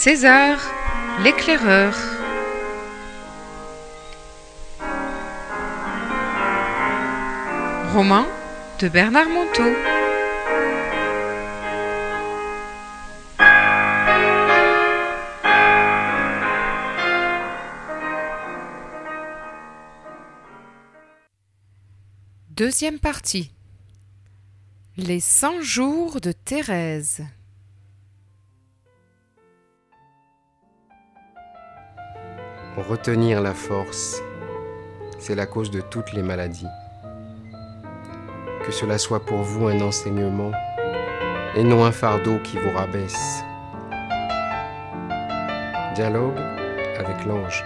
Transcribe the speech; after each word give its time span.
César, 0.00 0.60
l'éclaireur. 1.24 1.92
Roman 7.92 8.24
de 8.78 8.88
Bernard 8.88 9.28
Monteau. 9.28 9.64
Deuxième 22.50 23.00
partie. 23.00 23.50
Les 24.96 25.18
100 25.18 25.60
jours 25.62 26.20
de 26.20 26.30
Thérèse. 26.30 27.24
Retenir 32.86 33.40
la 33.40 33.54
force, 33.54 34.22
c'est 35.18 35.34
la 35.34 35.46
cause 35.46 35.72
de 35.72 35.80
toutes 35.80 36.12
les 36.12 36.22
maladies. 36.22 36.68
Que 38.64 38.70
cela 38.70 38.98
soit 38.98 39.26
pour 39.26 39.38
vous 39.38 39.66
un 39.66 39.80
enseignement 39.80 40.52
et 41.56 41.64
non 41.64 41.84
un 41.84 41.90
fardeau 41.90 42.38
qui 42.44 42.56
vous 42.56 42.70
rabaisse. 42.70 43.42
Dialogue 45.96 46.38
avec 46.98 47.24
l'ange. 47.26 47.64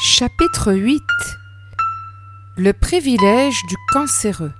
Chapitre 0.00 0.74
8 0.74 1.02
Le 2.56 2.72
privilège 2.72 3.60
du 3.68 3.74
cancéreux 3.92 4.52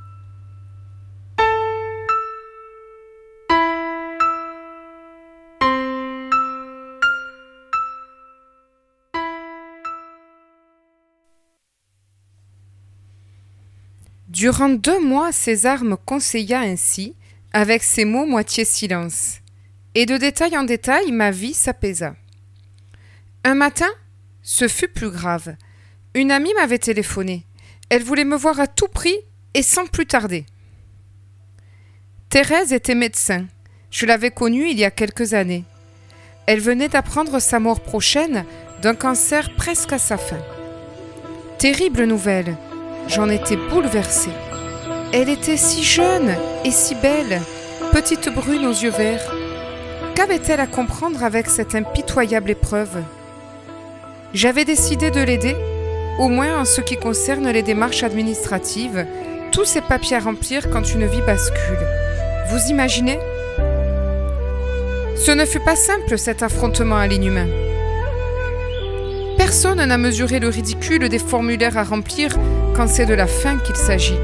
Durant 14.27 14.69
deux 14.69 15.01
mois, 15.01 15.31
César 15.31 15.85
me 15.85 15.95
conseilla 15.95 16.63
ainsi, 16.63 17.15
avec 17.53 17.85
ces 17.85 18.05
mots 18.05 18.27
moitié 18.27 18.65
silence. 18.65 19.37
Et 19.95 20.05
de 20.05 20.17
détail 20.17 20.59
en 20.59 20.65
détail, 20.65 21.13
ma 21.13 21.31
vie 21.31 21.55
s'apaisa. 21.55 22.17
Un 23.45 23.55
matin, 23.55 23.87
ce 24.51 24.67
fut 24.67 24.89
plus 24.89 25.11
grave. 25.11 25.57
Une 26.15 26.31
amie 26.31 26.55
m'avait 26.55 26.79
téléphoné. 26.79 27.45
Elle 27.91 28.03
voulait 28.03 28.25
me 28.25 28.35
voir 28.35 28.59
à 28.59 28.67
tout 28.67 28.89
prix 28.89 29.15
et 29.53 29.63
sans 29.63 29.85
plus 29.85 30.07
tarder. 30.07 30.47
Thérèse 32.31 32.73
était 32.73 32.95
médecin. 32.95 33.45
Je 33.91 34.07
l'avais 34.07 34.31
connue 34.31 34.71
il 34.71 34.79
y 34.79 34.87
a 34.87 34.91
quelques 34.91 35.35
années. 35.35 35.65
Elle 36.47 36.61
venait 36.61 36.89
d'apprendre 36.89 37.41
sa 37.41 37.61
mort 37.61 37.81
prochaine 37.81 38.47
d'un 38.81 38.95
cancer 38.95 39.55
presque 39.55 39.93
à 39.93 39.99
sa 39.99 40.17
fin. 40.17 40.41
Terrible 41.59 42.05
nouvelle. 42.05 42.57
J'en 43.07 43.29
étais 43.29 43.57
bouleversée. 43.57 44.33
Elle 45.13 45.29
était 45.29 45.59
si 45.59 45.85
jeune 45.85 46.35
et 46.65 46.71
si 46.71 46.95
belle, 46.95 47.43
petite 47.93 48.31
brune 48.31 48.65
aux 48.65 48.73
yeux 48.73 48.93
verts. 48.93 49.31
Qu'avait-elle 50.15 50.61
à 50.61 50.67
comprendre 50.67 51.23
avec 51.23 51.51
cette 51.51 51.75
impitoyable 51.75 52.49
épreuve? 52.49 53.05
J'avais 54.35 54.67
décidé 54.67 55.11
de 55.11 55.23
l'aider, 55.23 55.57
au 56.19 56.29
moins 56.29 56.61
en 56.61 56.65
ce 56.67 56.83
qui 56.83 56.97
concerne 56.97 57.49
les 57.51 57.63
démarches 57.63 58.03
administratives, 58.03 59.07
tous 59.53 59.65
ces 59.65 59.81
papiers 59.81 60.17
à 60.17 60.21
remplir 60.21 60.69
quand 60.69 60.93
une 60.93 61.07
vie 61.07 61.23
bascule. 61.23 61.79
Vous 62.51 62.71
imaginez? 62.71 63.19
Ce 65.17 65.31
ne 65.31 65.47
fut 65.47 65.61
pas 65.61 65.77
simple 65.77 66.19
cet 66.19 66.43
affrontement 66.43 66.99
à 66.99 67.07
l'inhumain. 67.07 67.47
Personne 69.39 69.83
n'a 69.83 69.97
mesuré 69.97 70.41
le 70.41 70.49
ridicule 70.49 71.09
des 71.09 71.19
formulaires 71.19 71.79
à 71.79 71.85
remplir 71.85 72.37
quand 72.77 72.87
c'est 72.87 73.07
de 73.07 73.15
la 73.15 73.27
fin 73.27 73.57
qu'il 73.59 73.77
s'agit. 73.77 74.19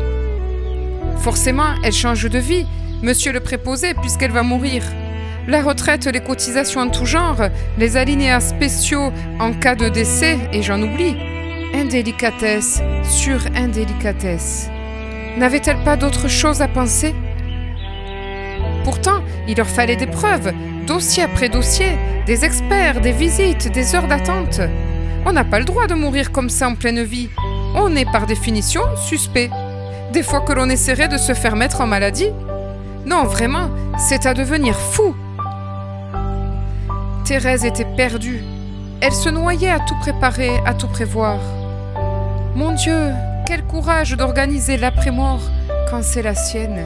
Forcément, 1.20 1.76
elle 1.82 1.92
change 1.92 2.28
de 2.28 2.38
vie, 2.38 2.66
monsieur 3.02 3.32
le 3.32 3.40
préposé, 3.40 3.94
puisqu'elle 3.94 4.32
va 4.32 4.42
mourir. 4.42 4.82
La 5.46 5.62
retraite, 5.62 6.06
les 6.06 6.20
cotisations 6.20 6.80
en 6.80 6.88
tout 6.88 7.04
genre, 7.04 7.42
les 7.78 7.98
alinéas 7.98 8.40
spéciaux 8.40 9.12
en 9.38 9.52
cas 9.52 9.74
de 9.74 9.90
décès, 9.90 10.38
et 10.52 10.62
j'en 10.62 10.80
oublie. 10.80 11.16
Indélicatesse 11.74 12.80
sur 13.02 13.40
indélicatesse. 13.54 14.70
N'avait-elle 15.36 15.82
pas 15.84 15.96
d'autre 15.96 16.28
chose 16.28 16.62
à 16.62 16.68
penser? 16.68 17.14
Pourtant, 18.84 19.22
il 19.46 19.56
leur 19.56 19.66
fallait 19.66 19.96
des 19.96 20.06
preuves, 20.06 20.52
dossier 20.86 21.22
après 21.22 21.48
dossier, 21.48 21.98
des 22.26 22.44
experts, 22.44 23.00
des 23.00 23.12
visites, 23.12 23.70
des 23.70 23.94
heures 23.94 24.08
d'attente. 24.08 24.60
On 25.26 25.32
n'a 25.32 25.44
pas 25.44 25.58
le 25.58 25.64
droit 25.64 25.86
de 25.86 25.94
mourir 25.94 26.32
comme 26.32 26.50
ça 26.50 26.68
en 26.68 26.74
pleine 26.74 27.02
vie. 27.02 27.28
On 27.74 27.94
est 27.96 28.10
par 28.10 28.26
définition 28.26 28.82
suspect. 28.96 29.50
Des 30.12 30.22
fois 30.22 30.40
que 30.40 30.52
l'on 30.52 30.70
essaierait 30.70 31.08
de 31.08 31.18
se 31.18 31.34
faire 31.34 31.56
mettre 31.56 31.80
en 31.80 31.86
maladie. 31.86 32.30
Non, 33.04 33.24
vraiment, 33.24 33.68
c'est 33.98 34.26
à 34.26 34.32
devenir 34.32 34.78
fou. 34.78 35.14
Thérèse 37.24 37.64
était 37.64 37.86
perdue. 37.86 38.44
Elle 39.00 39.12
se 39.12 39.30
noyait 39.30 39.70
à 39.70 39.80
tout 39.80 39.94
préparer, 40.00 40.50
à 40.66 40.74
tout 40.74 40.88
prévoir. 40.88 41.38
Mon 42.54 42.72
Dieu, 42.72 43.12
quel 43.46 43.62
courage 43.62 44.14
d'organiser 44.14 44.76
l'après-mort 44.76 45.40
quand 45.88 46.02
c'est 46.02 46.20
la 46.20 46.34
sienne. 46.34 46.84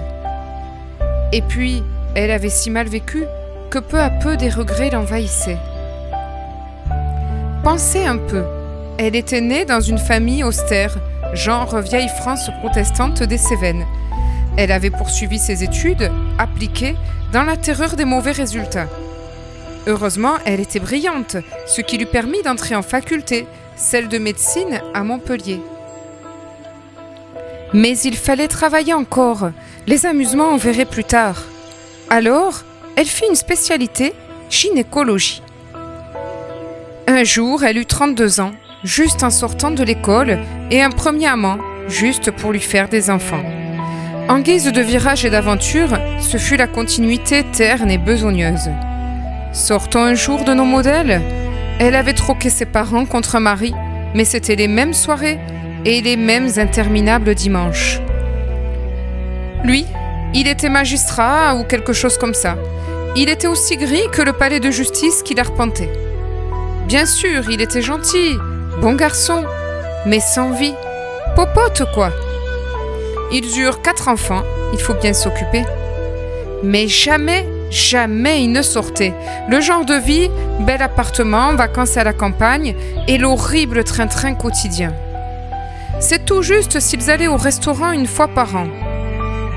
Et 1.33 1.43
puis, 1.43 1.83
elle 2.15 2.31
avait 2.31 2.51
si 2.51 2.71
mal 2.71 2.87
vécu 2.87 3.25
que 3.69 3.81
peu 3.81 3.99
à 3.99 4.11
peu 4.11 4.37
des 4.37 4.49
regrets 4.49 4.91
l'envahissaient. 4.91 5.59
Pensez 7.65 8.07
un 8.07 8.19
peu. 8.19 8.45
Elle 8.97 9.17
était 9.17 9.41
née 9.41 9.65
dans 9.65 9.81
une 9.81 9.99
famille 9.99 10.45
austère, 10.45 10.99
genre 11.35 11.81
vieille 11.81 12.11
France 12.21 12.49
protestante 12.61 13.25
des 13.25 13.39
Cévennes. 13.39 13.85
Elle 14.57 14.71
avait 14.71 14.91
poursuivi 14.91 15.39
ses 15.41 15.65
études, 15.65 16.13
appliquées, 16.39 16.95
dans 17.33 17.43
la 17.43 17.57
terreur 17.57 17.97
des 17.97 18.05
mauvais 18.05 18.33
résultats. 18.33 18.87
Heureusement, 19.89 20.35
elle 20.45 20.61
était 20.61 20.81
brillante, 20.81 21.39
ce 21.67 21.81
qui 21.81 21.97
lui 21.97 22.05
permit 22.05 22.43
d'entrer 22.43 22.77
en 22.77 22.83
faculté, 22.83 23.47
celle 23.75 24.09
de 24.09 24.19
médecine 24.19 24.83
à 24.93 25.03
Montpellier. 25.03 25.63
Mais 27.73 27.99
il 27.99 28.15
fallait 28.15 28.49
travailler 28.49 28.93
encore. 28.93 29.51
Les 29.87 30.05
amusements, 30.05 30.51
on 30.51 30.59
verrait 30.59 30.85
plus 30.85 31.05
tard. 31.05 31.43
Alors, 32.11 32.65
elle 32.97 33.07
fit 33.07 33.25
une 33.31 33.35
spécialité, 33.35 34.13
gynécologie. 34.51 35.41
Un 37.07 37.25
jour, 37.25 37.65
elle 37.65 37.79
eut 37.79 37.87
32 37.87 38.41
ans, 38.41 38.53
juste 38.85 39.23
en 39.23 39.31
sortant 39.31 39.71
de 39.71 39.83
l'école, 39.83 40.39
et 40.71 40.83
un 40.83 40.91
premier 40.91 41.29
amant, 41.29 41.57
juste 41.89 42.31
pour 42.31 42.53
lui 42.53 42.61
faire 42.61 42.91
des 42.91 43.09
enfants. 43.09 43.45
En 44.29 44.41
guise 44.41 44.71
de 44.71 44.83
virage 44.83 45.25
et 45.25 45.31
d'aventure, 45.31 45.99
ce 46.21 46.37
fut 46.37 46.59
la 46.59 46.67
continuité 46.67 47.43
terne 47.55 47.91
et 47.91 47.97
besogneuse. 47.97 48.69
Sortons 49.53 50.03
un 50.03 50.15
jour 50.15 50.45
de 50.45 50.53
nos 50.53 50.65
modèles. 50.65 51.23
Elle 51.79 51.95
avait 51.95 52.13
troqué 52.13 52.51
ses 52.51 52.67
parents 52.67 53.07
contre 53.07 53.37
un 53.37 53.41
mari, 53.41 53.73
mais 54.15 54.25
c'était 54.25 54.57
les 54.57 54.69
mêmes 54.69 54.95
soirées 54.95 55.39
et 55.85 56.01
les 56.01 56.17
mêmes 56.17 56.49
interminables 56.57 57.35
dimanches. 57.35 58.01
Lui, 59.65 59.87
il 60.35 60.47
était 60.47 60.69
magistrat 60.69 61.57
ou 61.57 61.65
quelque 61.65 61.93
chose 61.93 62.19
comme 62.19 62.35
ça. 62.35 62.57
Il 63.17 63.29
était 63.29 63.47
aussi 63.47 63.77
gris 63.77 64.09
que 64.13 64.23
le 64.23 64.33
palais 64.33 64.61
de 64.61 64.71
justice 64.71 65.23
qu'il 65.23 65.41
arpentait. 65.41 65.91
Bien 66.87 67.07
sûr, 67.07 67.51
il 67.51 67.61
était 67.61 67.83
gentil, 67.83 68.37
bon 68.81 68.95
garçon, 68.95 69.45
mais 70.07 70.21
sans 70.21 70.51
vie. 70.51 70.75
Popote, 71.35 71.85
quoi. 71.95 72.11
Ils 73.33 73.61
eurent 73.61 73.83
quatre 73.83 74.09
enfants, 74.09 74.43
il 74.73 74.79
faut 74.79 74.95
bien 74.95 75.13
s'occuper. 75.13 75.65
Mais 76.63 76.89
jamais, 76.89 77.47
jamais 77.71 78.43
il 78.45 78.53
ne 78.53 78.63
sortait. 78.63 79.15
Le 79.49 79.61
genre 79.61 79.85
de 79.85 79.95
vie, 79.95 80.31
bel 80.61 80.83
appartement, 80.83 81.55
vacances 81.55 81.97
à 81.97 82.05
la 82.05 82.13
campagne, 82.13 82.75
et 83.07 83.19
l'horrible 83.19 83.85
train-train 83.85 84.35
quotidien. 84.35 84.93
C'est 86.01 86.25
tout 86.25 86.43
juste 86.43 86.81
s'ils 86.81 87.11
allaient 87.11 87.27
au 87.27 87.37
restaurant 87.37 87.93
une 87.93 88.07
fois 88.07 88.29
par 88.29 88.55
an. 88.55 88.67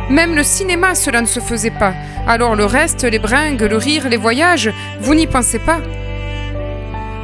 Même 0.09 0.35
le 0.35 0.43
cinéma, 0.43 0.95
cela 0.95 1.21
ne 1.21 1.27
se 1.27 1.39
faisait 1.39 1.71
pas. 1.71 1.93
Alors 2.27 2.55
le 2.55 2.65
reste, 2.65 3.03
les 3.03 3.19
bringues, 3.19 3.61
le 3.61 3.77
rire, 3.77 4.09
les 4.09 4.17
voyages, 4.17 4.71
vous 4.99 5.15
n'y 5.15 5.27
pensez 5.27 5.59
pas. 5.59 5.79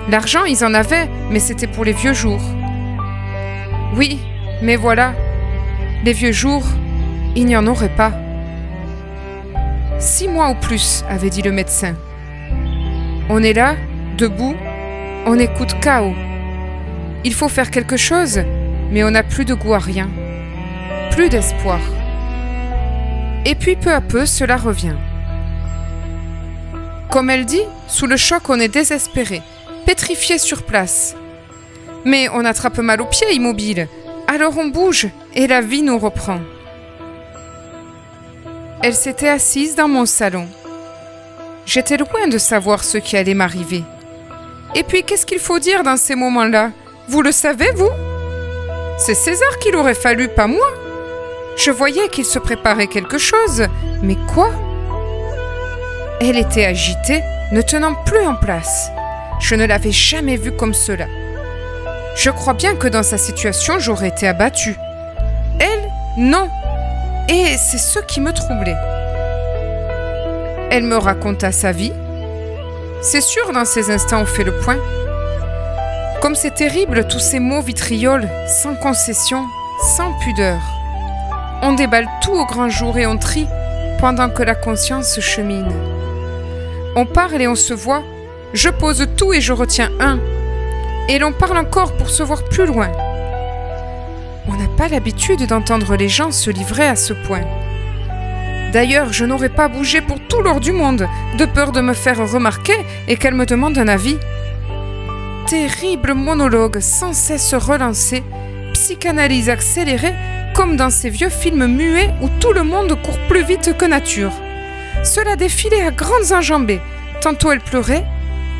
L'argent, 0.09 0.45
ils 0.45 0.63
en 0.63 0.73
avaient, 0.73 1.09
mais 1.29 1.39
c'était 1.39 1.67
pour 1.67 1.83
les 1.83 1.91
vieux 1.91 2.13
jours. 2.13 2.41
Oui, 3.95 4.19
mais 4.61 4.75
voilà, 4.75 5.13
les 6.05 6.13
vieux 6.13 6.31
jours, 6.31 6.63
il 7.35 7.45
n'y 7.45 7.57
en 7.57 7.67
aurait 7.67 7.89
pas. 7.89 8.13
Six 9.99 10.27
mois 10.27 10.51
ou 10.51 10.55
plus, 10.55 11.03
avait 11.09 11.31
dit 11.31 11.41
le 11.41 11.51
médecin. 11.51 11.95
On 13.29 13.41
est 13.41 13.53
là, 13.53 13.75
debout, 14.17 14.55
on 15.25 15.39
écoute 15.39 15.79
chaos. 15.81 16.13
Il 17.25 17.33
faut 17.33 17.49
faire 17.49 17.71
quelque 17.71 17.97
chose, 17.97 18.41
mais 18.91 19.03
on 19.03 19.11
n'a 19.11 19.23
plus 19.23 19.43
de 19.43 19.55
goût 19.55 19.73
à 19.73 19.79
rien. 19.79 20.07
Plus 21.11 21.29
d'espoir. 21.29 21.79
Et 23.45 23.55
puis 23.55 23.75
peu 23.75 23.91
à 23.91 24.01
peu, 24.01 24.27
cela 24.27 24.55
revient. 24.55 24.95
Comme 27.09 27.31
elle 27.31 27.45
dit, 27.45 27.63
sous 27.87 28.05
le 28.05 28.17
choc, 28.17 28.49
on 28.49 28.59
est 28.59 28.67
désespéré, 28.67 29.41
pétrifié 29.85 30.37
sur 30.37 30.63
place. 30.63 31.15
Mais 32.05 32.29
on 32.29 32.45
attrape 32.45 32.77
mal 32.77 33.01
aux 33.01 33.05
pieds 33.05 33.33
immobile, 33.33 33.87
alors 34.27 34.57
on 34.59 34.67
bouge 34.67 35.07
et 35.33 35.47
la 35.47 35.61
vie 35.61 35.81
nous 35.81 35.97
reprend. 35.97 36.39
Elle 38.83 38.93
s'était 38.93 39.29
assise 39.29 39.75
dans 39.75 39.87
mon 39.87 40.05
salon. 40.05 40.47
J'étais 41.65 41.97
loin 41.97 42.27
de 42.27 42.37
savoir 42.37 42.83
ce 42.83 42.97
qui 42.97 43.17
allait 43.17 43.33
m'arriver. 43.33 43.83
Et 44.75 44.83
puis, 44.83 45.03
qu'est-ce 45.03 45.25
qu'il 45.25 45.39
faut 45.39 45.59
dire 45.59 45.83
dans 45.83 45.97
ces 45.97 46.15
moments-là? 46.15 46.71
Vous 47.07 47.21
le 47.21 47.31
savez, 47.31 47.71
vous? 47.75 47.89
C'est 48.99 49.15
César 49.15 49.57
qu'il 49.59 49.75
aurait 49.75 49.93
fallu, 49.95 50.27
pas 50.27 50.47
moi. 50.47 50.67
Je 51.57 51.71
voyais 51.71 52.07
qu'il 52.09 52.25
se 52.25 52.39
préparait 52.39 52.87
quelque 52.87 53.17
chose, 53.17 53.65
mais 54.03 54.15
quoi? 54.33 54.51
Elle 56.21 56.37
était 56.37 56.65
agitée, 56.65 57.23
ne 57.51 57.61
tenant 57.61 57.95
plus 58.05 58.25
en 58.25 58.35
place. 58.35 58.89
Je 59.39 59.55
ne 59.55 59.65
l'avais 59.65 59.91
jamais 59.91 60.35
vue 60.35 60.55
comme 60.55 60.73
cela. 60.73 61.07
Je 62.15 62.29
crois 62.29 62.53
bien 62.53 62.75
que 62.75 62.87
dans 62.87 63.03
sa 63.03 63.17
situation, 63.17 63.79
j'aurais 63.79 64.09
été 64.09 64.27
abattue. 64.27 64.77
Elle, 65.59 65.89
non. 66.17 66.49
Et 67.29 67.57
c'est 67.57 67.77
ce 67.77 67.99
qui 67.99 68.21
me 68.21 68.31
troublait. 68.31 68.77
Elle 70.71 70.83
me 70.83 70.97
raconta 70.97 71.51
sa 71.51 71.73
vie. 71.73 71.91
C'est 73.01 73.21
sûr, 73.21 73.51
dans 73.51 73.65
ces 73.65 73.91
instants, 73.91 74.21
on 74.21 74.25
fait 74.25 74.45
le 74.45 74.57
point. 74.59 74.77
Comme 76.21 76.35
c'est 76.35 76.55
terrible, 76.55 77.05
tous 77.07 77.19
ces 77.19 77.39
mots 77.39 77.61
vitrioles, 77.61 78.29
sans 78.47 78.75
concession, 78.75 79.45
sans 79.97 80.13
pudeur. 80.19 80.59
On 81.61 81.73
déballe 81.73 82.07
tout 82.21 82.31
au 82.31 82.45
grand 82.45 82.69
jour 82.69 82.97
et 82.97 83.05
on 83.05 83.17
trie 83.17 83.47
pendant 83.99 84.29
que 84.29 84.43
la 84.43 84.55
conscience 84.55 85.19
chemine. 85.19 85.71
On 86.95 87.05
parle 87.05 87.41
et 87.41 87.47
on 87.47 87.55
se 87.55 87.73
voit. 87.73 88.03
Je 88.53 88.69
pose 88.69 89.05
tout 89.17 89.33
et 89.33 89.41
je 89.41 89.53
retiens 89.53 89.91
un. 89.99 90.19
Et 91.09 91.19
l'on 91.19 91.33
parle 91.33 91.57
encore 91.57 91.95
pour 91.97 92.09
se 92.09 92.23
voir 92.23 92.43
plus 92.45 92.65
loin. 92.65 92.89
Pas 94.77 94.87
l'habitude 94.89 95.47
d'entendre 95.47 95.95
les 95.95 96.07
gens 96.07 96.31
se 96.31 96.51
livrer 96.51 96.87
à 96.87 96.95
ce 96.95 97.13
point. 97.13 97.41
D'ailleurs, 98.71 99.11
je 99.11 99.25
n'aurais 99.25 99.49
pas 99.49 99.69
bougé 99.69 100.01
pour 100.01 100.19
tout 100.19 100.39
l'or 100.41 100.59
du 100.59 100.71
monde, 100.71 101.07
de 101.35 101.45
peur 101.45 101.71
de 101.71 101.81
me 101.81 101.93
faire 101.93 102.31
remarquer 102.31 102.77
et 103.07 103.17
qu'elle 103.17 103.33
me 103.33 103.47
demande 103.47 103.77
un 103.79 103.87
avis. 103.87 104.17
Terrible 105.47 106.13
monologue 106.13 106.79
sans 106.79 107.13
cesse 107.13 107.55
relancé, 107.55 108.23
psychanalyse 108.73 109.49
accélérée, 109.49 110.13
comme 110.53 110.77
dans 110.77 110.91
ces 110.91 111.09
vieux 111.09 111.29
films 111.29 111.65
muets 111.65 112.13
où 112.21 112.29
tout 112.39 112.53
le 112.53 112.63
monde 112.63 113.01
court 113.01 113.19
plus 113.27 113.43
vite 113.43 113.75
que 113.77 113.85
nature. 113.85 114.33
Cela 115.03 115.35
défilait 115.35 115.87
à 115.87 115.91
grandes 115.91 116.33
enjambées. 116.33 116.81
Tantôt 117.21 117.51
elle 117.51 117.61
pleurait, 117.61 118.05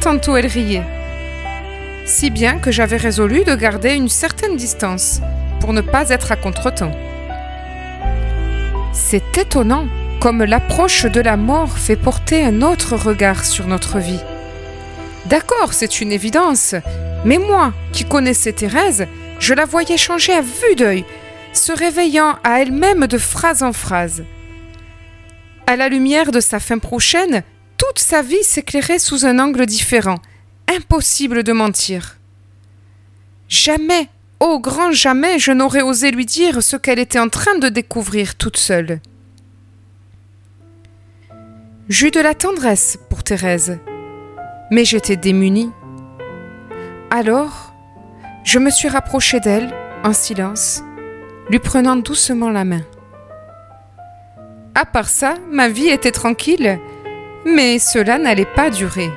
tantôt 0.02 0.36
elle 0.36 0.48
riait. 0.48 0.84
Si 2.06 2.32
bien 2.32 2.58
que 2.58 2.72
j'avais 2.72 2.98
résolu 2.98 3.44
de 3.44 3.54
garder 3.54 3.94
une 3.94 4.10
certaine 4.10 4.56
distance 4.56 5.22
pour 5.60 5.74
ne 5.74 5.82
pas 5.82 6.10
être 6.10 6.32
à 6.32 6.36
contretemps. 6.36 6.92
C'est 8.94 9.38
étonnant 9.38 9.88
comme 10.20 10.44
l'approche 10.44 11.06
de 11.06 11.22
la 11.22 11.38
mort 11.38 11.78
fait 11.78 11.96
porter 11.96 12.44
un 12.44 12.62
autre 12.62 12.96
regard 12.96 13.46
sur 13.46 13.68
notre 13.68 14.00
vie. 14.00 14.20
D'accord, 15.26 15.74
c'est 15.74 16.02
une 16.02 16.12
évidence, 16.12 16.76
mais 17.26 17.38
moi, 17.38 17.74
qui 17.92 18.06
connaissais 18.06 18.54
Thérèse, 18.54 19.08
je 19.40 19.54
la 19.54 19.66
voyais 19.66 19.98
changer 19.98 20.34
à 20.34 20.42
vue 20.42 20.76
d'œil, 20.76 21.06
se 21.54 21.72
réveillant 21.72 22.38
à 22.44 22.62
elle-même 22.62 23.08
de 23.08 23.18
phrase 23.18 23.64
en 23.64 23.74
phrase. 23.74 24.24
À 25.68 25.76
la 25.76 25.90
lumière 25.90 26.32
de 26.32 26.40
sa 26.40 26.60
fin 26.60 26.80
prochaine, 26.80 27.44
toute 27.78 28.00
sa 28.00 28.22
vie 28.22 28.44
s'éclairait 28.44 29.00
sous 29.00 29.26
un 29.26 29.38
angle 29.38 29.66
différent. 29.66 30.20
Impossible 30.74 31.44
de 31.44 31.52
mentir. 31.52 32.18
Jamais, 33.50 34.10
au 34.40 34.60
grand 34.60 34.92
jamais, 34.92 35.40
je 35.40 35.52
n'aurais 35.52 35.82
osé 35.82 36.12
lui 36.12 36.26
dire 36.26 36.62
ce 36.62 36.76
qu'elle 36.76 37.00
était 37.00 37.20
en 37.20 37.30
train 37.30 37.58
de 37.58 37.70
découvrir 37.70 38.36
toute 38.36 38.58
seule. 38.58 39.00
J'eus 41.90 42.12
de 42.12 42.20
la 42.20 42.36
tendresse 42.36 42.98
pour 43.10 43.24
Thérèse, 43.24 43.80
mais 44.72 44.86
j'étais 44.86 45.16
démunie. 45.16 45.72
Alors, 47.10 47.74
je 48.44 48.60
me 48.60 48.70
suis 48.70 48.90
rapprochée 48.90 49.40
d'elle, 49.40 49.74
en 50.04 50.14
silence, 50.14 50.84
lui 51.50 51.60
prenant 51.60 51.96
doucement 51.96 52.50
la 52.50 52.66
main. 52.66 52.84
À 54.76 54.86
part 54.86 55.10
ça, 55.10 55.36
ma 55.50 55.70
vie 55.70 55.88
était 55.88 56.12
tranquille, 56.12 56.80
mais 57.46 57.80
cela 57.80 58.18
n'allait 58.18 58.46
pas 58.46 58.70
durer. 58.70 59.10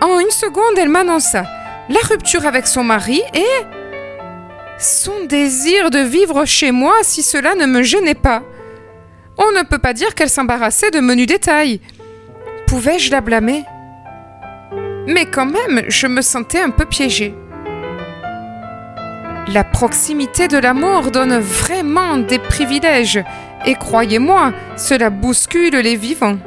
En 0.00 0.18
une 0.18 0.30
seconde, 0.30 0.78
elle 0.78 0.88
m'annonça 0.88 1.44
la 1.88 2.00
rupture 2.08 2.46
avec 2.46 2.66
son 2.66 2.84
mari 2.84 3.20
et 3.34 3.77
son 4.78 5.24
désir 5.24 5.90
de 5.90 5.98
vivre 5.98 6.44
chez 6.44 6.70
moi 6.70 6.94
si 7.02 7.22
cela 7.22 7.54
ne 7.54 7.66
me 7.66 7.82
gênait 7.82 8.14
pas. 8.14 8.42
On 9.36 9.52
ne 9.52 9.62
peut 9.62 9.78
pas 9.78 9.92
dire 9.92 10.14
qu'elle 10.14 10.30
s'embarrassait 10.30 10.90
de 10.90 11.00
menus 11.00 11.26
détails. 11.26 11.80
Pouvais-je 12.66 13.10
la 13.10 13.20
blâmer? 13.20 13.64
Mais 15.06 15.26
quand 15.26 15.46
même, 15.46 15.82
je 15.88 16.06
me 16.06 16.22
sentais 16.22 16.60
un 16.60 16.70
peu 16.70 16.84
piégée. 16.84 17.34
La 19.48 19.64
proximité 19.64 20.46
de 20.46 20.58
la 20.58 20.74
mort 20.74 21.10
donne 21.10 21.38
vraiment 21.38 22.18
des 22.18 22.38
privilèges, 22.38 23.24
et 23.64 23.74
croyez-moi, 23.74 24.52
cela 24.76 25.08
bouscule 25.08 25.76
les 25.76 25.96
vivants. 25.96 26.38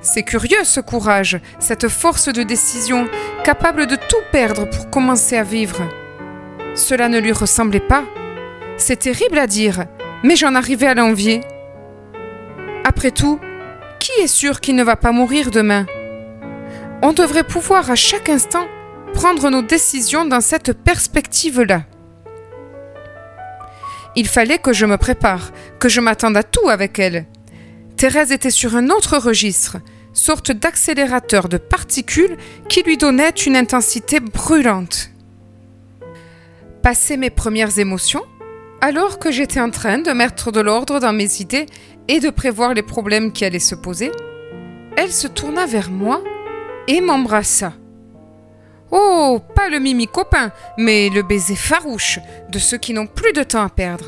C'est 0.00 0.22
curieux 0.22 0.64
ce 0.64 0.80
courage, 0.80 1.38
cette 1.58 1.88
force 1.88 2.32
de 2.32 2.42
décision, 2.42 3.08
capable 3.44 3.86
de 3.86 3.96
tout 3.96 4.22
perdre 4.32 4.64
pour 4.70 4.88
commencer 4.88 5.36
à 5.36 5.42
vivre. 5.42 5.82
Cela 6.76 7.08
ne 7.08 7.18
lui 7.18 7.32
ressemblait 7.32 7.80
pas. 7.80 8.04
C'est 8.76 9.00
terrible 9.00 9.38
à 9.38 9.46
dire, 9.46 9.86
mais 10.22 10.36
j'en 10.36 10.54
arrivais 10.54 10.86
à 10.86 10.94
l'envier. 10.94 11.40
Après 12.84 13.10
tout, 13.10 13.40
qui 13.98 14.12
est 14.22 14.26
sûr 14.28 14.60
qu'il 14.60 14.76
ne 14.76 14.84
va 14.84 14.94
pas 14.94 15.10
mourir 15.10 15.50
demain? 15.50 15.86
On 17.02 17.12
devrait 17.12 17.44
pouvoir 17.44 17.90
à 17.90 17.94
chaque 17.94 18.28
instant 18.28 18.66
prendre 19.14 19.48
nos 19.48 19.62
décisions 19.62 20.26
dans 20.26 20.42
cette 20.42 20.72
perspective-là. 20.74 21.84
Il 24.14 24.28
fallait 24.28 24.58
que 24.58 24.74
je 24.74 24.84
me 24.84 24.98
prépare, 24.98 25.52
que 25.78 25.88
je 25.88 26.00
m'attende 26.00 26.36
à 26.36 26.42
tout 26.42 26.68
avec 26.68 26.98
elle. 26.98 27.24
Thérèse 27.96 28.32
était 28.32 28.50
sur 28.50 28.76
un 28.76 28.90
autre 28.90 29.16
registre, 29.16 29.78
sorte 30.12 30.52
d'accélérateur 30.52 31.48
de 31.48 31.56
particules 31.56 32.36
qui 32.68 32.82
lui 32.82 32.98
donnait 32.98 33.30
une 33.30 33.56
intensité 33.56 34.20
brûlante. 34.20 35.10
Passé 36.86 37.16
mes 37.16 37.30
premières 37.30 37.80
émotions, 37.80 38.22
alors 38.80 39.18
que 39.18 39.32
j'étais 39.32 39.58
en 39.58 39.70
train 39.70 39.98
de 39.98 40.12
mettre 40.12 40.52
de 40.52 40.60
l'ordre 40.60 41.00
dans 41.00 41.12
mes 41.12 41.40
idées 41.40 41.66
et 42.06 42.20
de 42.20 42.30
prévoir 42.30 42.74
les 42.74 42.82
problèmes 42.84 43.32
qui 43.32 43.44
allaient 43.44 43.58
se 43.58 43.74
poser, 43.74 44.12
elle 44.96 45.10
se 45.10 45.26
tourna 45.26 45.66
vers 45.66 45.90
moi 45.90 46.22
et 46.86 47.00
m'embrassa. 47.00 47.72
Oh, 48.92 49.40
pas 49.56 49.68
le 49.68 49.80
mimi 49.80 50.06
copain, 50.06 50.52
mais 50.78 51.08
le 51.08 51.24
baiser 51.24 51.56
farouche 51.56 52.20
de 52.50 52.60
ceux 52.60 52.78
qui 52.78 52.92
n'ont 52.92 53.08
plus 53.08 53.32
de 53.32 53.42
temps 53.42 53.64
à 53.64 53.68
perdre. 53.68 54.06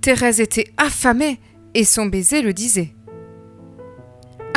Thérèse 0.00 0.40
était 0.40 0.72
affamée 0.78 1.40
et 1.74 1.84
son 1.84 2.06
baiser 2.06 2.40
le 2.40 2.54
disait. 2.54 2.94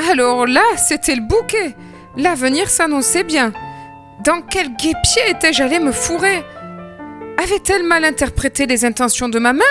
Alors 0.10 0.48
là, 0.48 0.64
c'était 0.78 1.16
le 1.18 1.28
bouquet. 1.28 1.76
L'avenir 2.16 2.70
s'annonçait 2.70 3.26
bien. 3.26 3.52
Dans 4.24 4.42
quel 4.42 4.70
guépier 4.78 5.32
étais-je 5.32 5.62
allé 5.62 5.82
me 5.82 5.92
fourrer? 5.92 6.42
Avait-elle 7.38 7.84
mal 7.84 8.06
interprété 8.06 8.66
les 8.66 8.86
intentions 8.86 9.30
de 9.30 9.40
ma 9.40 9.54
main? 9.54 9.64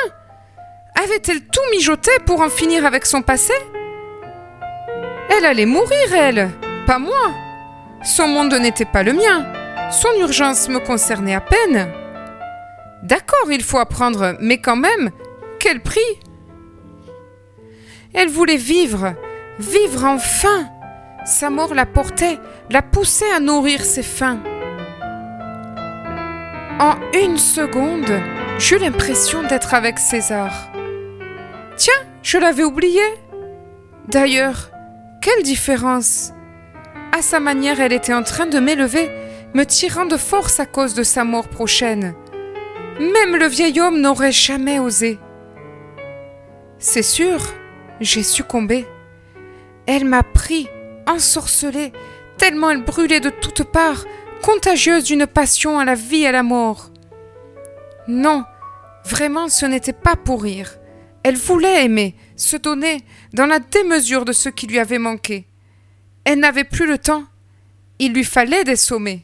Avait-elle 1.02 1.40
tout 1.40 1.60
mijoté 1.72 2.10
pour 2.24 2.40
en 2.40 2.48
finir 2.48 2.84
avec 2.84 3.06
son 3.06 3.22
passé? 3.22 3.54
Elle 5.30 5.44
allait 5.44 5.66
mourir, 5.66 6.14
elle, 6.14 6.50
pas 6.86 6.98
moi. 6.98 7.32
Son 8.04 8.28
monde 8.28 8.54
n'était 8.54 8.84
pas 8.84 9.02
le 9.02 9.12
mien. 9.12 9.46
Son 9.90 10.12
urgence 10.20 10.68
me 10.68 10.78
concernait 10.78 11.34
à 11.34 11.40
peine. 11.40 11.90
D'accord, 13.02 13.50
il 13.50 13.62
faut 13.62 13.78
apprendre, 13.78 14.36
mais 14.40 14.58
quand 14.58 14.76
même, 14.76 15.10
quel 15.58 15.80
prix? 15.80 16.00
Elle 18.12 18.28
voulait 18.28 18.56
vivre, 18.56 19.14
vivre 19.58 20.04
enfin. 20.04 20.68
Sa 21.24 21.50
mort 21.50 21.74
la 21.74 21.86
portait, 21.86 22.38
la 22.70 22.82
poussait 22.82 23.32
à 23.32 23.40
nourrir 23.40 23.82
ses 23.82 24.02
faim. 24.02 24.40
En 26.80 26.96
une 27.12 27.38
seconde, 27.38 28.20
j'eus 28.58 28.78
l'impression 28.78 29.44
d'être 29.44 29.74
avec 29.74 30.00
César. 30.00 30.72
Tiens, 31.76 31.92
je 32.22 32.36
l'avais 32.36 32.64
oublié. 32.64 33.00
D'ailleurs, 34.08 34.70
quelle 35.22 35.44
différence 35.44 36.32
À 37.16 37.22
sa 37.22 37.38
manière, 37.38 37.80
elle 37.80 37.92
était 37.92 38.12
en 38.12 38.24
train 38.24 38.46
de 38.46 38.58
m'élever, 38.58 39.08
me 39.54 39.62
tirant 39.62 40.04
de 40.04 40.16
force 40.16 40.58
à 40.58 40.66
cause 40.66 40.94
de 40.94 41.04
sa 41.04 41.22
mort 41.22 41.46
prochaine. 41.46 42.16
Même 42.98 43.36
le 43.36 43.46
vieil 43.46 43.80
homme 43.80 44.00
n'aurait 44.00 44.32
jamais 44.32 44.80
osé. 44.80 45.20
C'est 46.78 47.02
sûr, 47.02 47.40
j'ai 48.00 48.24
succombé. 48.24 48.84
Elle 49.86 50.06
m'a 50.06 50.24
pris, 50.24 50.68
ensorcelé, 51.06 51.92
tellement 52.36 52.70
elle 52.70 52.82
brûlait 52.82 53.20
de 53.20 53.30
toutes 53.30 53.62
parts, 53.62 54.06
contagieuse 54.44 55.04
d'une 55.04 55.26
passion 55.26 55.78
à 55.78 55.86
la 55.86 55.94
vie 55.94 56.22
et 56.22 56.26
à 56.26 56.32
la 56.32 56.42
mort. 56.42 56.90
Non, 58.08 58.44
vraiment 59.06 59.48
ce 59.48 59.64
n'était 59.64 59.94
pas 59.94 60.16
pour 60.16 60.42
rire. 60.42 60.76
Elle 61.22 61.36
voulait 61.36 61.86
aimer, 61.86 62.14
se 62.36 62.58
donner, 62.58 63.02
dans 63.32 63.46
la 63.46 63.58
démesure 63.58 64.26
de 64.26 64.32
ce 64.32 64.50
qui 64.50 64.66
lui 64.66 64.78
avait 64.78 64.98
manqué. 64.98 65.46
Elle 66.24 66.40
n'avait 66.40 66.64
plus 66.64 66.86
le 66.86 66.98
temps. 66.98 67.24
Il 67.98 68.12
lui 68.12 68.24
fallait 68.24 68.64
des 68.64 68.76
sommets. 68.76 69.22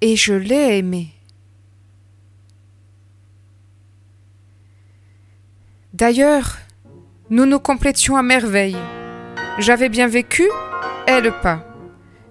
Et 0.00 0.16
je 0.16 0.34
l'ai 0.34 0.78
aimée. 0.78 1.12
D'ailleurs, 5.94 6.58
nous 7.30 7.46
nous 7.46 7.60
complétions 7.60 8.16
à 8.16 8.22
merveille. 8.22 8.76
J'avais 9.58 9.88
bien 9.88 10.08
vécu, 10.08 10.48
elle 11.06 11.32
pas. 11.40 11.75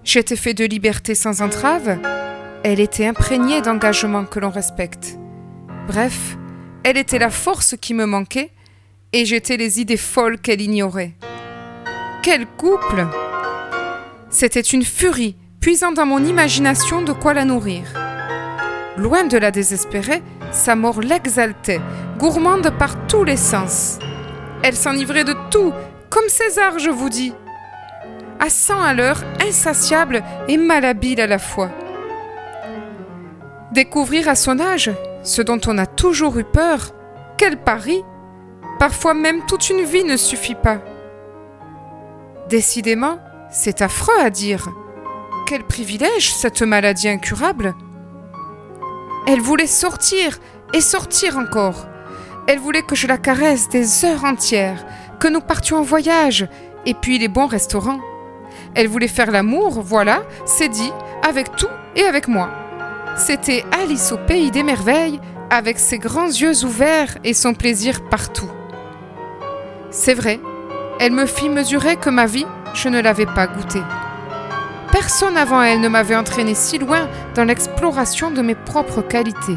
J'étais 0.06 0.36
fait 0.36 0.54
de 0.54 0.64
liberté 0.64 1.16
sans 1.16 1.42
entrave, 1.42 1.98
elle 2.62 2.78
était 2.78 3.06
imprégnée 3.06 3.60
d'engagement 3.60 4.24
que 4.24 4.38
l'on 4.38 4.50
respecte. 4.50 5.18
Bref, 5.88 6.36
elle 6.84 6.96
était 6.96 7.18
la 7.18 7.28
force 7.28 7.74
qui 7.80 7.92
me 7.92 8.06
manquait, 8.06 8.52
et 9.12 9.24
j'étais 9.24 9.56
les 9.56 9.80
idées 9.80 9.96
folles 9.96 10.38
qu'elle 10.38 10.60
ignorait. 10.60 11.14
Quel 12.22 12.46
couple 12.46 13.04
C'était 14.30 14.60
une 14.60 14.84
furie, 14.84 15.34
puisant 15.58 15.90
dans 15.90 16.06
mon 16.06 16.24
imagination 16.24 17.02
de 17.02 17.12
quoi 17.12 17.34
la 17.34 17.44
nourrir. 17.44 17.82
Loin 18.96 19.24
de 19.24 19.38
la 19.38 19.50
désespérer, 19.50 20.22
sa 20.52 20.76
mort 20.76 21.00
l'exaltait, 21.00 21.80
gourmande 22.16 22.70
par 22.78 23.08
tous 23.08 23.24
les 23.24 23.36
sens. 23.36 23.98
Elle 24.62 24.76
s'enivrait 24.76 25.24
de 25.24 25.34
tout, 25.50 25.72
comme 26.10 26.28
César, 26.28 26.78
je 26.78 26.90
vous 26.90 27.08
dis. 27.08 27.32
À 28.46 28.84
à 28.84 28.94
l'heure, 28.94 29.24
insatiable 29.44 30.22
et 30.46 30.56
malhabile 30.56 31.20
à 31.20 31.26
la 31.26 31.40
fois. 31.40 31.68
Découvrir 33.72 34.28
à 34.28 34.36
son 34.36 34.60
âge 34.60 34.92
ce 35.24 35.42
dont 35.42 35.58
on 35.66 35.78
a 35.78 35.86
toujours 35.86 36.38
eu 36.38 36.44
peur, 36.44 36.94
quel 37.38 37.56
pari? 37.56 38.04
Parfois 38.78 39.14
même 39.14 39.44
toute 39.46 39.68
une 39.68 39.82
vie 39.82 40.04
ne 40.04 40.16
suffit 40.16 40.54
pas. 40.54 40.78
Décidément, 42.48 43.18
c'est 43.50 43.82
affreux 43.82 44.20
à 44.20 44.30
dire. 44.30 44.68
Quel 45.48 45.64
privilège 45.64 46.32
cette 46.32 46.62
maladie 46.62 47.08
incurable 47.08 47.74
Elle 49.26 49.40
voulait 49.40 49.66
sortir 49.66 50.38
et 50.72 50.80
sortir 50.80 51.36
encore. 51.36 51.88
Elle 52.46 52.60
voulait 52.60 52.82
que 52.82 52.94
je 52.94 53.08
la 53.08 53.18
caresse 53.18 53.68
des 53.70 54.04
heures 54.04 54.24
entières, 54.24 54.86
que 55.18 55.26
nous 55.26 55.40
partions 55.40 55.78
en 55.78 55.82
voyage, 55.82 56.46
et 56.84 56.94
puis 56.94 57.18
les 57.18 57.26
bons 57.26 57.48
restaurants. 57.48 57.98
Elle 58.76 58.88
voulait 58.88 59.08
faire 59.08 59.30
l'amour, 59.30 59.80
voilà, 59.80 60.22
c'est 60.44 60.68
dit, 60.68 60.92
avec 61.26 61.56
tout 61.56 61.66
et 61.96 62.04
avec 62.04 62.28
moi. 62.28 62.50
C'était 63.16 63.64
Alice 63.72 64.12
au 64.12 64.18
pays 64.18 64.50
des 64.50 64.62
merveilles, 64.62 65.18
avec 65.48 65.78
ses 65.78 65.98
grands 65.98 66.26
yeux 66.26 66.62
ouverts 66.62 67.16
et 67.24 67.32
son 67.32 67.54
plaisir 67.54 68.06
partout. 68.10 68.50
C'est 69.90 70.12
vrai, 70.12 70.38
elle 71.00 71.12
me 71.12 71.24
fit 71.24 71.48
mesurer 71.48 71.96
que 71.96 72.10
ma 72.10 72.26
vie, 72.26 72.44
je 72.74 72.90
ne 72.90 73.00
l'avais 73.00 73.24
pas 73.24 73.46
goûtée. 73.46 73.82
Personne 74.92 75.38
avant 75.38 75.62
elle 75.62 75.80
ne 75.80 75.88
m'avait 75.88 76.14
entraîné 76.14 76.54
si 76.54 76.78
loin 76.78 77.08
dans 77.34 77.44
l'exploration 77.44 78.30
de 78.30 78.42
mes 78.42 78.54
propres 78.54 79.00
qualités. 79.00 79.56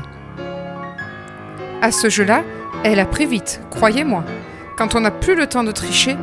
À 1.82 1.92
ce 1.92 2.10
jeu-là, 2.10 2.44
elle 2.86 3.02
a 3.02 3.06
pris 3.06 3.26
vite, 3.26 3.60
croyez-moi. 3.70 4.24
Quand 4.78 4.96
on 4.96 5.02
n'a 5.02 5.12
plus 5.12 5.36
le 5.36 5.48
temps 5.48 5.66
de 5.66 5.74
tricher, 5.74 6.16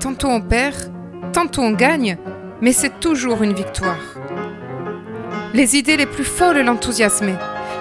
tantôt 0.00 0.28
on 0.28 0.40
perd, 0.40 0.90
tantôt 1.34 1.60
on 1.60 1.72
gagne, 1.72 2.16
mais 2.60 2.72
c'est 2.72 3.00
toujours 3.00 3.42
une 3.42 3.54
victoire. 3.54 3.98
Les 5.54 5.76
idées 5.76 5.96
les 5.96 6.06
plus 6.06 6.24
folles 6.24 6.60
l'enthousiasmaient. 6.60 7.38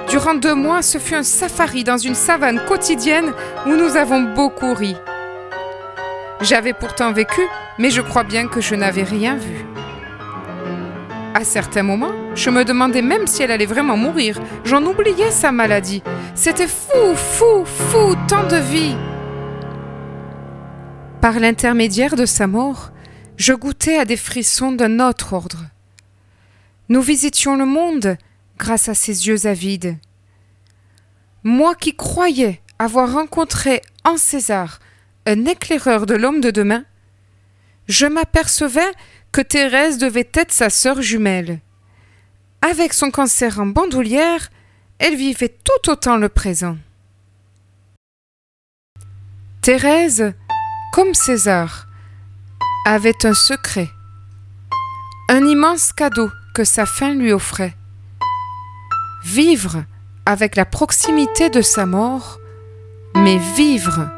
Durant 0.09 0.35
deux 0.35 0.55
mois, 0.55 0.81
ce 0.81 0.97
fut 0.97 1.15
un 1.15 1.23
safari 1.23 1.83
dans 1.83 1.97
une 1.97 2.15
savane 2.15 2.61
quotidienne 2.65 3.33
où 3.65 3.71
nous 3.71 3.97
avons 3.97 4.21
beaucoup 4.21 4.73
ri. 4.73 4.95
J'avais 6.41 6.73
pourtant 6.73 7.11
vécu, 7.11 7.41
mais 7.77 7.89
je 7.89 8.01
crois 8.01 8.23
bien 8.23 8.47
que 8.47 8.61
je 8.61 8.75
n'avais 8.75 9.03
rien 9.03 9.35
vu. 9.35 9.65
À 11.33 11.43
certains 11.43 11.83
moments, 11.83 12.13
je 12.35 12.49
me 12.49 12.63
demandais 12.63 13.01
même 13.01 13.27
si 13.27 13.43
elle 13.43 13.51
allait 13.51 13.65
vraiment 13.65 13.97
mourir. 13.97 14.39
J'en 14.63 14.83
oubliais 14.85 15.31
sa 15.31 15.51
maladie. 15.51 16.01
C'était 16.35 16.67
fou, 16.67 17.15
fou, 17.15 17.65
fou, 17.65 18.15
tant 18.27 18.47
de 18.47 18.55
vie. 18.55 18.95
Par 21.21 21.39
l'intermédiaire 21.39 22.15
de 22.15 22.25
sa 22.25 22.47
mort, 22.47 22.91
je 23.37 23.53
goûtais 23.53 23.97
à 23.97 24.05
des 24.05 24.17
frissons 24.17 24.71
d'un 24.71 24.99
autre 24.99 25.33
ordre. 25.33 25.65
Nous 26.89 27.01
visitions 27.01 27.55
le 27.55 27.65
monde 27.65 28.17
grâce 28.57 28.89
à 28.89 28.95
ses 28.95 29.27
yeux 29.27 29.45
avides. 29.45 29.97
Moi 31.43 31.75
qui 31.75 31.95
croyais 31.95 32.61
avoir 32.79 33.13
rencontré 33.13 33.81
en 34.03 34.17
César 34.17 34.79
un 35.25 35.45
éclaireur 35.45 36.05
de 36.05 36.15
l'homme 36.15 36.41
de 36.41 36.51
demain, 36.51 36.83
je 37.87 38.07
m'apercevais 38.07 38.91
que 39.31 39.41
Thérèse 39.41 39.97
devait 39.97 40.29
être 40.33 40.51
sa 40.51 40.69
sœur 40.69 41.01
jumelle. 41.01 41.59
Avec 42.61 42.93
son 42.93 43.11
cancer 43.11 43.59
en 43.59 43.67
bandoulière, 43.67 44.49
elle 44.99 45.15
vivait 45.15 45.55
tout 45.63 45.91
autant 45.91 46.17
le 46.17 46.27
présent. 46.27 46.77
Thérèse, 49.61 50.33
comme 50.91 51.13
César, 51.13 51.86
avait 52.89 53.25
un 53.25 53.33
secret, 53.33 53.89
un 55.27 55.45
immense 55.45 55.91
cadeau 55.91 56.31
que 56.53 56.63
sa 56.63 56.85
fin 56.85 57.13
lui 57.13 57.33
offrait. 57.33 57.75
Vivre 59.25 59.83
avec 60.25 60.55
la 60.55 60.63
proximité 60.63 61.49
de 61.49 61.61
sa 61.61 61.85
mort, 61.85 62.39
mais 63.13 63.39
vivre 63.57 64.09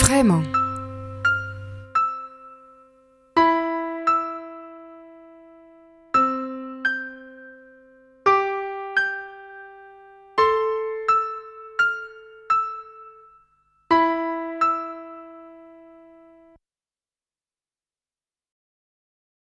vraiment. 0.00 0.42